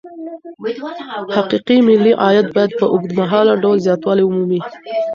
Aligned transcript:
حقيقي 1.37 1.77
ملي 1.87 2.11
عايد 2.23 2.47
بايد 2.55 2.71
په 2.79 2.85
اوږدمهاله 2.93 3.53
ډول 3.63 3.77
زياتوالی 3.85 4.23
ومومي. 4.25 4.59